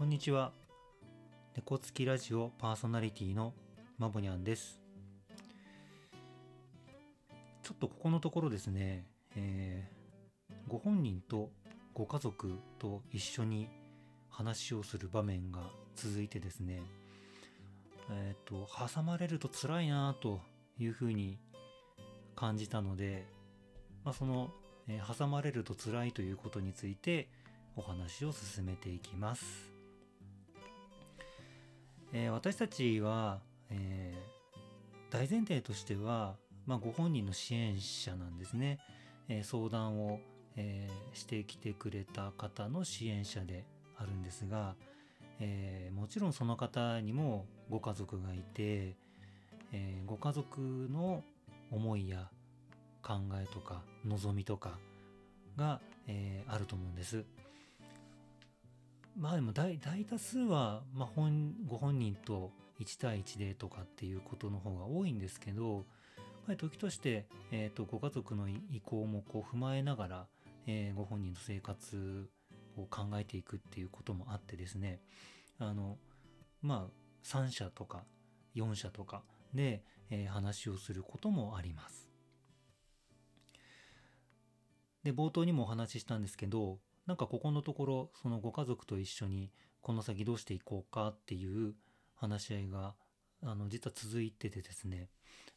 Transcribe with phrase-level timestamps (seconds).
[0.00, 0.52] こんにちは。
[1.54, 3.52] 猫つきラジオパーソナリティの
[3.98, 4.80] まぼにゃんです。
[7.62, 9.04] ちょっとここのところですね、
[9.36, 11.50] えーご本人と
[11.92, 13.68] ご家族と一緒に
[14.30, 15.60] 話をする場面が
[15.96, 16.80] 続いてですね、
[18.10, 20.40] えっ、と、挟まれると辛いなと
[20.78, 21.38] いうふうに
[22.34, 23.26] 感じたので、
[24.02, 24.50] まあ、その、
[24.88, 27.28] えー挟まれると辛いということについて
[27.76, 29.69] お話を進めていきます。
[32.12, 34.30] えー私たちは、えー
[35.10, 36.36] 大前提としては、
[36.66, 38.78] まあ、ご本人の支援者なんですね。
[39.28, 40.20] えー相談を、
[40.56, 43.64] えしてきてくれた方の支援者で
[43.96, 44.74] あるんですが、
[45.40, 48.96] えもちろんその方にもご家族がいて、
[49.72, 51.24] えご家族の
[51.70, 52.28] 思いや
[53.02, 54.78] 考えとか望みとか
[55.56, 57.24] が、えあると思うんです。
[59.16, 65.84] まあでも大多数は、まあ、本ご本人と1対1でとかっていうことの方が多いんですけど、やっ
[66.46, 70.26] ぱり時として、えー、とご家族の意向もこう踏まえながら、
[70.66, 72.28] えーご本人の生活
[72.76, 75.00] を考えていくっていうこともあってですね
[75.58, 75.98] あの
[76.62, 78.04] まあ3社とか
[78.54, 82.08] 4社とかで、えー話をすることもあります。
[85.02, 86.78] で冒頭にもお話ししたんですけど
[87.10, 91.74] なんかここのところそのご家族と一緒にこの先どうしていこうかっていう
[92.14, 92.94] 話し合いが
[93.42, 95.08] あの実は続いててですね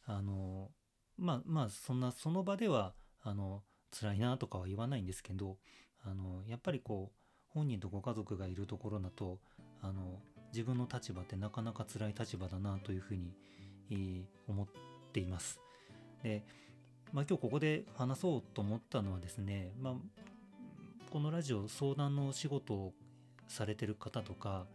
[0.04, 0.72] あの
[1.16, 3.62] まあまあそんなその場ではあの
[3.96, 5.58] 辛いなとかは言わないんですけど
[6.04, 7.16] あのやっぱりこう
[7.50, 9.38] 本人とご家族がいるところだと
[9.80, 10.18] あの
[10.52, 13.32] 自分の立場ってなかなか辛い立場だなというふうに、
[13.92, 14.66] えー思っ
[15.12, 15.60] ています。
[16.24, 16.42] で、
[17.12, 19.94] まあ、今日ここで話そうと思ったのはですね、まあ、
[21.14, 22.92] このラジオ相談のお仕事を
[23.46, 24.66] されてる方とか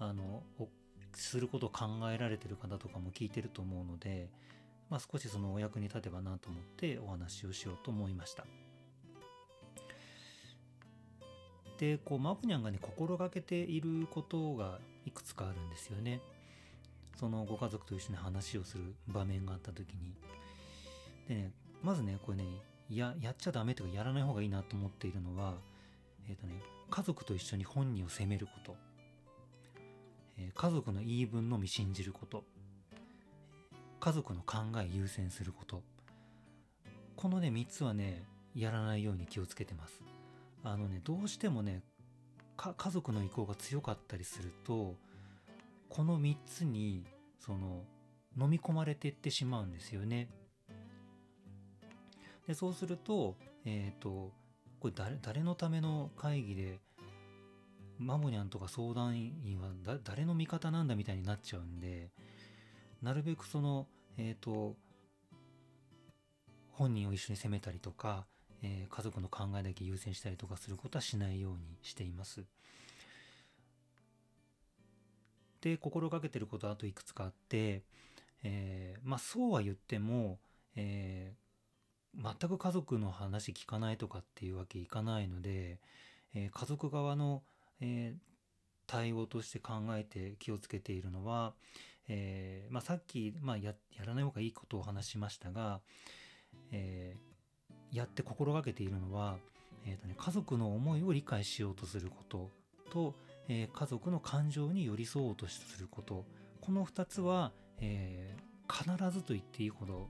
[0.00, 0.42] あの
[1.12, 4.28] することを考えられてる方とかも聞いてると思うので、
[4.90, 8.44] まあ、少しそのお役に立てばなと思ってお話をしようと思いました。
[11.78, 16.20] でこうマブニャンがね心がけていることがいくつかあるんですよね。
[17.20, 20.12] そのご家族と一緒に話をする場面があった時に。
[21.28, 21.52] でね
[21.84, 22.46] まずねこれね
[22.90, 25.54] ややっちゃダメとかやらない方がいいなと思っているのは
[26.28, 26.54] えっ、とね
[26.90, 28.76] 家族と一緒に本人を責めること、
[30.38, 32.44] えー家族の言い分のみ信じること。
[34.00, 35.82] 家族の考え優先すること。
[37.16, 38.24] このね3つはね
[38.54, 40.02] やらないように気をつけてます。
[40.62, 41.82] あのねどうしてもね
[42.56, 44.96] 家族の意向が強かったりすると
[45.88, 47.04] この3つに
[47.38, 47.82] その
[48.38, 50.28] 飲み込まれていってしまうんですよね。
[52.46, 54.32] でそうするとえっ、と
[54.84, 56.78] これ誰誰のための会議で
[57.98, 62.10] マモニャンとか相談員は誰の味方なんだみたいになっちゃうんで
[63.00, 63.86] なるべくその
[64.18, 64.76] えっ、と
[66.70, 68.26] 本人を一緒に責めたりとか、
[68.62, 72.44] えー家族の考えだけ優先したりとかすることはしないようにしています。
[75.62, 77.84] で心がけてることはあといくつかあって、
[78.42, 80.38] えーまあそうは言っても、
[80.76, 81.43] えー
[82.16, 85.78] 全く家族の話聞かないとかっていうわけいかないので、
[86.34, 87.42] えー家族側の、
[87.80, 88.34] えー
[88.86, 91.54] 対応として考えて気をつけているのは、
[92.06, 95.80] えーまあ、さっき、まあ、ややらない方がいいことを話しましたが、
[96.70, 99.36] えーやって心がけているのは、
[99.86, 102.50] えーとね、家族の思いを理解しようとすること
[102.90, 103.14] と、
[103.48, 106.26] えー家族の感情に寄り添おうとすること
[106.60, 110.08] この2つは、えー必ずと言っていいほど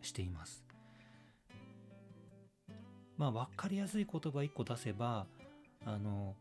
[0.00, 0.63] しています。
[3.16, 5.26] まあ分かりやすい言葉1個出せば
[5.84, 6.34] あの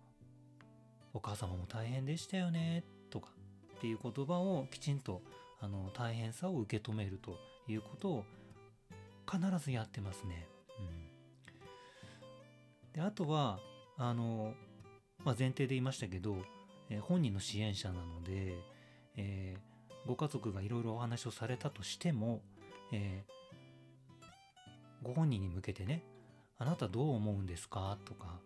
[1.13, 3.29] お母様も大変でしたよねとか
[3.77, 5.21] っていう言葉をきちんと
[5.61, 8.25] あの大変さを受け止めるということを
[9.31, 10.47] 必ずやってますね。
[10.79, 10.81] う
[12.89, 13.59] ん、であとは
[13.97, 14.53] あの、
[15.23, 16.37] まあ、前提で言いましたけど、
[16.89, 18.55] えー本人の支援者なので、
[19.15, 19.59] えー
[20.05, 22.41] ご家族がいろいろお話をされたとしても、
[22.91, 23.33] えー
[25.01, 26.03] ご本人に向けてね
[26.63, 28.39] 「あなたどう思うんですか?」とか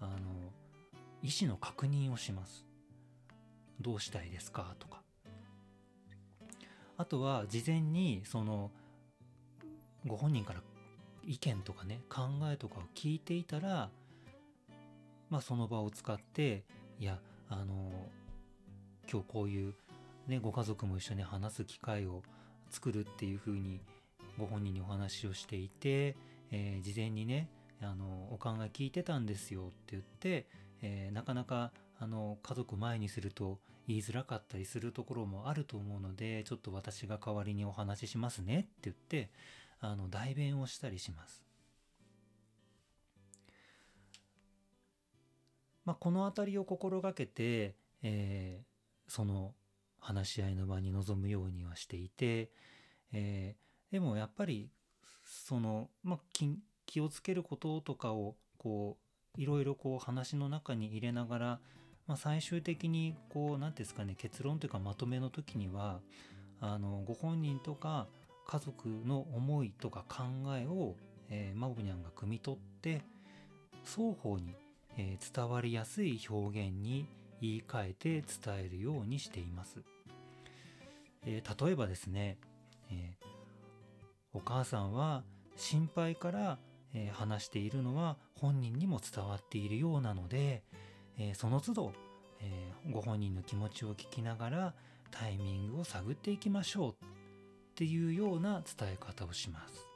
[0.00, 0.52] あの
[1.22, 2.64] 意思の確認をします。
[3.80, 4.76] どうしたいですか？
[4.78, 5.02] とか。
[6.96, 8.70] あとは事前にその
[10.06, 10.62] ご本人から
[11.24, 13.90] 意見とかね考えとかを聞いていたら
[15.28, 16.64] まあその場を使って
[17.00, 17.90] いやあの
[19.10, 19.74] 今日こういう
[20.28, 22.22] ねご家族も一緒に話す機会を
[22.70, 23.80] 作るっていうふうに
[24.38, 26.16] ご本人にお話をしていて、
[26.52, 27.48] えー事前にね
[27.82, 30.46] あのお考え聞いてたんですよって言って、
[30.82, 39.30] えーなかなかあの家族前にすると言いづらかったりするところもあると思うのでちょっと私が代わりにお話ししますねって言って
[39.80, 41.44] あの代弁をしたりします。
[45.84, 49.52] まあ、この辺りを心がけて、えー、その
[50.00, 52.50] 話し合いの場に臨むようにはしていて、
[53.12, 54.70] えー、でもやっぱり
[55.24, 56.18] その、まあ、
[56.86, 58.96] 気をつけることとかをこ
[59.36, 61.46] ういろいろこう話の中に入れながら、
[62.06, 66.00] まあ、最終的にこう何ですかね結論というかまとめの時には
[66.60, 68.06] あのご本人とか
[68.46, 70.24] 家族の思いとか考
[70.56, 70.94] えを、
[71.30, 73.02] えー、マボニャンが汲み取って
[73.84, 74.54] 双方に、
[74.96, 77.06] えー、伝わりやすい表現に
[77.40, 78.10] 言い換えて
[78.44, 79.80] 伝えるようにしています。
[81.26, 82.38] えー、例えばですね、
[82.90, 83.14] え
[84.32, 85.22] お母さんは
[85.56, 86.58] 心配から、
[86.94, 90.62] え話しているのは本人にも伝わっているようなので、
[91.18, 91.92] えその都度、
[92.40, 94.74] えご本人の気持ちを聞きながら
[95.10, 96.96] タイミングを探っていきましょうっ
[97.74, 99.88] ていうような伝え方をします。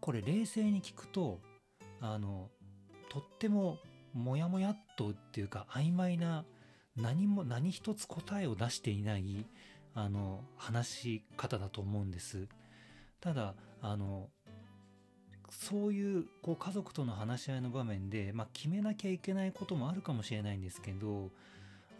[0.00, 1.40] これ冷静に聞くと
[2.00, 2.50] あの
[3.08, 3.78] とっても
[4.12, 6.44] モヤモヤっとっていうか曖昧な
[6.96, 9.46] 何も何一つ答えを出していない
[9.94, 12.48] あの話し方だと思うんです。
[13.20, 14.28] ただあの
[15.60, 21.30] そういうこう家族との話し合いの場面で、まあ、決めなきゃいけないこともあるかもしれないんですけど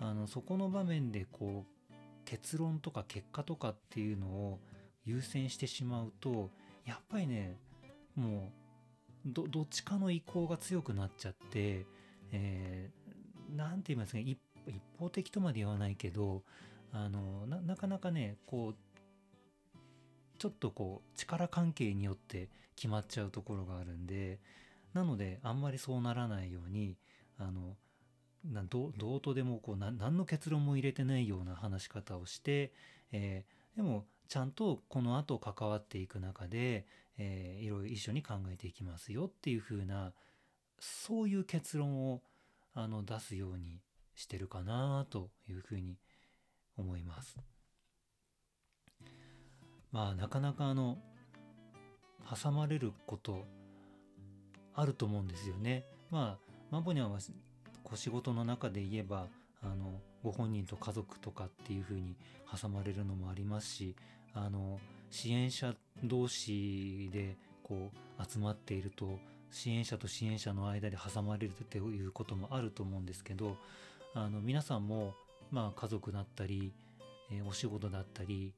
[0.00, 4.58] あのそこの場面でこう結論とか結果とかっていうのを
[5.04, 6.50] 優先してしまうと
[6.84, 7.56] やっぱりね
[8.16, 8.50] も
[9.26, 11.86] うどどっちかの意向が強くなっちゃって、
[12.32, 14.38] えー、て言いますか一
[14.98, 16.42] 方的とまで言わないけど
[16.92, 18.74] あのななかなかねこう
[20.44, 24.40] ちょっとこう力関係によって決まっちゃうところがあるんで
[24.92, 26.98] なのであんまりそうならないように
[27.38, 27.78] あの
[28.68, 32.74] どどうとでもこう何の結論も入れてないような話し方をして、
[33.10, 36.84] えー、でもちゃんとこの後関わっていく中で、
[37.16, 40.12] えー、いろいろ一緒に考えていきますよっていう風な
[40.78, 42.20] そういう結論を
[42.74, 43.80] あの出すように
[44.14, 45.96] してるかなというふうに
[46.76, 47.38] 思います。
[49.94, 50.98] まあなかなかあの
[52.42, 53.44] 挟まれること
[54.74, 55.84] あると思うんですよね。
[56.10, 57.20] まあマボニャンは
[57.84, 59.28] こ仕事の中で言えば
[59.62, 62.16] あのご本人と家族とかっていうふうに
[62.60, 63.94] 挟まれるのもありますし
[64.32, 64.80] あの
[65.10, 69.20] 支援者同士でこう集まっていると
[69.52, 73.56] 支援者と支援者の間で挟まれるということもあると思うんですけど
[74.12, 75.14] あの皆さんも
[75.52, 76.72] まあ家族だったり、
[77.30, 78.54] え、お仕事だったり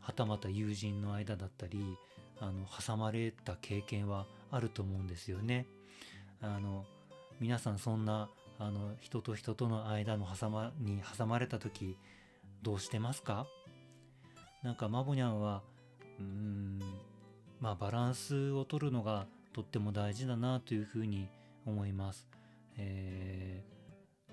[0.00, 1.96] はたまた友人の間だったり
[2.40, 5.66] あの挟まれた経験はあると思うんですよね。
[6.40, 6.84] あの
[7.38, 11.96] 皆さんそんなあの人と人との間の挟まに挟まれた時
[12.62, 13.46] どうしてますか？
[14.62, 15.62] なんかマボニャンは
[16.18, 16.78] うーん
[17.60, 21.28] まあバランスを取るのがとっても大事だなというふうに
[21.66, 22.26] 思います。
[22.76, 24.32] えー、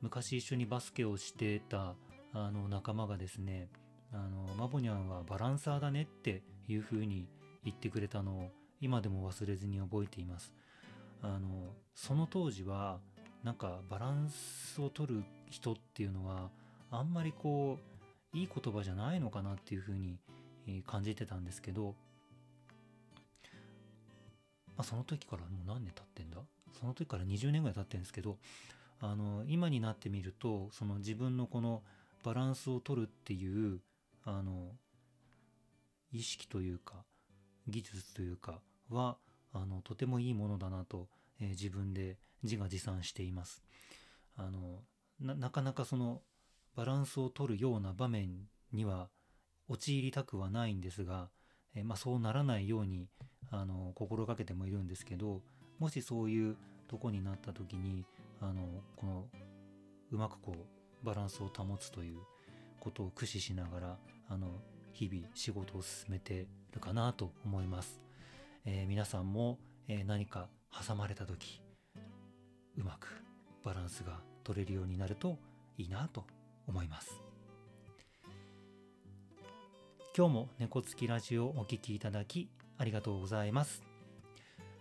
[0.00, 1.94] 昔一緒にバスケをしてた
[2.32, 3.68] あの仲間がですね
[4.12, 7.28] あのマボニャンはバランサーだねっていうふうに
[7.64, 8.50] 言ってくれたのを
[8.80, 10.52] 今でも忘れずに覚えています。
[11.22, 12.98] あのその当時は
[13.44, 16.50] なんかバランスを取る人っていうのは
[16.90, 17.78] あんまりこ
[18.34, 20.18] ういい言葉じゃないのかなっていうふうに
[20.86, 21.94] 感じてたんですけど、
[24.76, 26.38] まあ、その時からもう何年経ってんだ？
[26.78, 28.38] その時から20年ぐらい経ってるんですけど
[29.00, 31.82] あの今になってみるとその自分のこの
[32.22, 33.80] バランスを取るっていう
[34.24, 34.72] あの
[36.12, 37.04] 意識というか
[37.68, 39.16] 技術というかは
[39.52, 41.08] あのとてもいいものだなと、
[41.40, 43.62] えー、自分で自画自賛しています。
[44.36, 44.80] あの
[45.20, 46.22] なかなかその
[46.74, 49.10] バランスを取るような場面には
[49.68, 51.28] 陥りたくはないんですが、
[51.74, 53.08] えー、まあ、そうならないように
[53.50, 55.42] あの心がけてもいるんですけど
[55.78, 56.56] もしそういう
[56.88, 58.04] とこになった時に
[58.40, 59.26] あのこの
[60.10, 62.18] うまくこうバランスを保つという
[62.80, 64.48] ことを駆使しながらあの
[64.92, 68.00] 日々仕事を進めてるかなと思います、
[68.64, 70.48] えー、皆さんも、えー、何か
[70.86, 71.60] 挟まれた時
[72.76, 73.22] うまく
[73.64, 75.38] バランスが取れるようになると
[75.76, 76.24] いいなと
[76.66, 77.20] 思います。
[80.16, 83.82] 今日も猫つきラジオをお聴きいただきありがとうございます。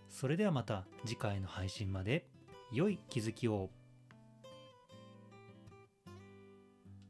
[0.10, 2.26] それではまた次回の配信まで
[2.72, 3.70] 良い気づきを。